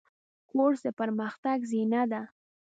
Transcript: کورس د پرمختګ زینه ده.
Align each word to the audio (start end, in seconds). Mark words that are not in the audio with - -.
کورس 0.49 0.79
د 0.85 0.87
پرمختګ 0.99 1.57
زینه 1.71 2.01
ده. 2.11 2.21